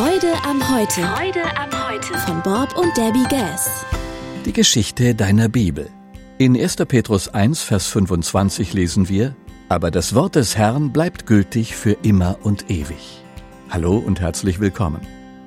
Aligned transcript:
Freude 0.00 0.32
am 0.48 0.74
Heute. 0.74 1.02
Freude 1.02 1.42
am 1.58 1.90
Heute. 1.90 2.18
Von 2.20 2.40
Bob 2.40 2.74
und 2.74 2.96
Debbie 2.96 3.28
Gass. 3.28 3.84
Die 4.46 4.52
Geschichte 4.54 5.14
deiner 5.14 5.50
Bibel. 5.50 5.90
In 6.38 6.58
1. 6.58 6.76
Petrus 6.88 7.28
1, 7.28 7.62
Vers 7.62 7.88
25 7.88 8.72
lesen 8.72 9.10
wir, 9.10 9.36
Aber 9.68 9.90
das 9.90 10.14
Wort 10.14 10.36
des 10.36 10.56
Herrn 10.56 10.90
bleibt 10.90 11.26
gültig 11.26 11.76
für 11.76 11.98
immer 12.02 12.38
und 12.42 12.70
ewig. 12.70 13.22
Hallo 13.68 13.98
und 13.98 14.22
herzlich 14.22 14.58
willkommen. 14.58 15.02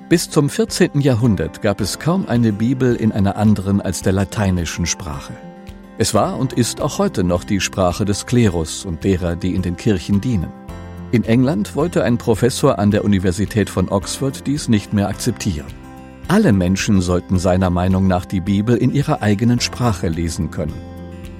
Bis 0.08 0.30
zum 0.30 0.48
14. 0.48 1.00
Jahrhundert 1.00 1.60
gab 1.60 1.80
es 1.80 1.98
kaum 1.98 2.28
eine 2.28 2.52
Bibel 2.52 2.94
in 2.94 3.10
einer 3.10 3.34
anderen 3.34 3.80
als 3.80 4.02
der 4.02 4.12
lateinischen 4.12 4.86
Sprache. 4.86 5.32
Es 5.98 6.14
war 6.14 6.38
und 6.38 6.52
ist 6.52 6.80
auch 6.80 6.98
heute 6.98 7.24
noch 7.24 7.42
die 7.42 7.60
Sprache 7.60 8.04
des 8.04 8.24
Klerus 8.24 8.84
und 8.84 9.02
derer, 9.02 9.34
die 9.34 9.52
in 9.52 9.62
den 9.62 9.76
Kirchen 9.76 10.20
dienen. 10.20 10.52
In 11.14 11.22
England 11.22 11.76
wollte 11.76 12.02
ein 12.02 12.18
Professor 12.18 12.80
an 12.80 12.90
der 12.90 13.04
Universität 13.04 13.70
von 13.70 13.88
Oxford 13.88 14.48
dies 14.48 14.68
nicht 14.68 14.92
mehr 14.92 15.06
akzeptieren. 15.06 15.72
Alle 16.26 16.52
Menschen 16.52 17.00
sollten 17.00 17.38
seiner 17.38 17.70
Meinung 17.70 18.08
nach 18.08 18.24
die 18.24 18.40
Bibel 18.40 18.76
in 18.76 18.92
ihrer 18.92 19.22
eigenen 19.22 19.60
Sprache 19.60 20.08
lesen 20.08 20.50
können. 20.50 20.74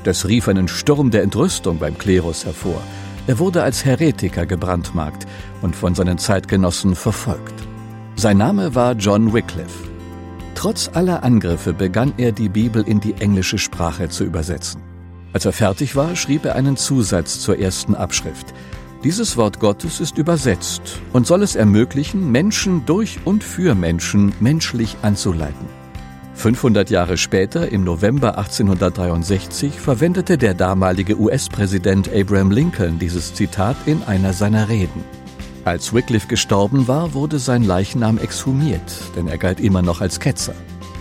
Das 0.04 0.28
rief 0.28 0.46
einen 0.46 0.68
Sturm 0.68 1.10
der 1.10 1.24
Entrüstung 1.24 1.78
beim 1.78 1.98
Klerus 1.98 2.44
hervor. 2.44 2.80
Er 3.26 3.40
wurde 3.40 3.64
als 3.64 3.84
Heretiker 3.84 4.46
gebrandmarkt 4.46 5.26
und 5.60 5.74
von 5.74 5.96
seinen 5.96 6.18
Zeitgenossen 6.18 6.94
verfolgt. 6.94 7.66
Sein 8.14 8.38
Name 8.38 8.76
war 8.76 8.92
John 8.92 9.32
Wycliffe. 9.32 9.88
Trotz 10.54 10.88
aller 10.94 11.24
Angriffe 11.24 11.72
begann 11.72 12.12
er, 12.16 12.30
die 12.30 12.48
Bibel 12.48 12.84
in 12.84 13.00
die 13.00 13.14
englische 13.14 13.58
Sprache 13.58 14.08
zu 14.08 14.22
übersetzen. 14.22 14.80
Als 15.32 15.46
er 15.46 15.52
fertig 15.52 15.96
war, 15.96 16.14
schrieb 16.14 16.44
er 16.44 16.54
einen 16.54 16.76
Zusatz 16.76 17.40
zur 17.40 17.58
ersten 17.58 17.96
Abschrift. 17.96 18.54
Dieses 19.04 19.36
Wort 19.36 19.60
Gottes 19.60 20.00
ist 20.00 20.16
übersetzt 20.16 21.02
und 21.12 21.26
soll 21.26 21.42
es 21.42 21.56
ermöglichen, 21.56 22.32
Menschen 22.32 22.86
durch 22.86 23.18
und 23.26 23.44
für 23.44 23.74
Menschen 23.74 24.32
menschlich 24.40 24.96
anzuleiten. 25.02 25.68
500 26.32 26.88
Jahre 26.88 27.18
später, 27.18 27.70
im 27.70 27.84
November 27.84 28.38
1863, 28.38 29.78
verwendete 29.78 30.38
der 30.38 30.54
damalige 30.54 31.20
US-Präsident 31.20 32.10
Abraham 32.14 32.50
Lincoln 32.50 32.98
dieses 32.98 33.34
Zitat 33.34 33.76
in 33.84 34.02
einer 34.04 34.32
seiner 34.32 34.70
Reden. 34.70 35.04
Als 35.66 35.92
Wycliffe 35.92 36.28
gestorben 36.28 36.88
war, 36.88 37.12
wurde 37.12 37.38
sein 37.38 37.62
Leichnam 37.62 38.16
exhumiert, 38.16 39.02
denn 39.16 39.28
er 39.28 39.36
galt 39.36 39.60
immer 39.60 39.82
noch 39.82 40.00
als 40.00 40.18
Ketzer. 40.18 40.54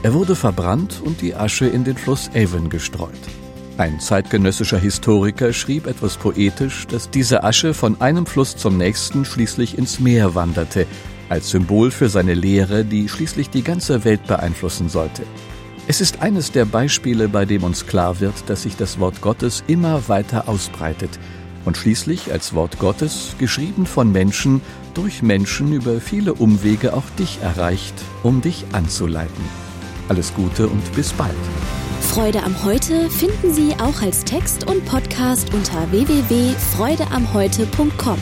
Er 0.04 0.14
wurde 0.14 0.36
verbrannt 0.36 1.02
und 1.04 1.22
die 1.22 1.36
Asche 1.36 1.68
in 1.68 1.86
den 1.86 1.96
Fluss 1.96 2.30
Avon 2.36 2.70
gestreut. 2.70 3.12
Ein 3.76 4.00
zeitgenössischer 4.00 4.78
Historiker 4.78 5.52
schrieb 5.52 5.88
etwas 5.88 6.18
poetisch, 6.18 6.86
dass 6.86 7.10
diese 7.10 7.44
Asche 7.44 7.74
von 7.74 8.00
einem 8.02 8.28
Fluss 8.28 8.56
zum 8.56 8.78
nächsten 8.78 9.26
schließlich 9.26 9.80
ins 9.80 10.00
Meer 10.00 10.36
wanderte, 10.36 10.86
als 11.28 11.50
Symbol 11.50 11.90
für 11.90 12.08
seine 12.08 12.36
Lehre, 12.36 12.86
die 12.86 13.10
schließlich 13.10 13.50
die 13.50 13.64
ganze 13.64 14.04
Welt 14.04 14.28
beeinflussen 14.28 14.90
sollte. 14.90 15.24
Es 15.88 16.02
ist 16.02 16.22
eines 16.22 16.52
der 16.52 16.66
Beispiele, 16.66 17.28
bei 17.28 17.46
dem 17.46 17.64
uns 17.64 17.88
klar 17.88 18.20
wird, 18.20 18.36
dass 18.48 18.62
sich 18.62 18.76
das 18.78 19.00
Wort 19.00 19.22
Gottes 19.22 19.64
immer 19.66 20.08
weiter 20.08 20.48
ausbreitet 20.48 21.10
und 21.66 21.76
schließlich 21.76 22.32
als 22.32 22.54
Wort 22.54 22.78
Gottes, 22.78 23.36
geschrieben 23.40 23.88
von 23.88 24.12
Menschen, 24.12 24.62
durch 24.94 25.24
Menschen 25.24 25.74
über 25.74 26.00
viele 26.00 26.36
Umwege 26.36 26.94
auch 26.94 27.10
dich 27.18 27.40
erreicht, 27.42 27.96
um 28.22 28.42
dich 28.42 28.66
anzuleiten. 28.72 29.44
Alles 30.10 30.32
Gute 30.36 30.68
und 30.68 30.96
bis 30.96 31.12
bald. 31.14 31.34
Freude 32.02 32.44
am 32.44 32.64
Heute 32.64 33.10
finden 33.10 33.54
Sie 33.54 33.74
auch 33.80 34.02
als 34.02 34.24
Text 34.24 34.68
und 34.68 34.86
Podcast 34.86 35.54
unter 35.54 35.92
www.freudeamheute.com. 35.92 38.18